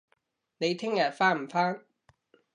[0.57, 1.85] 你聽日返唔返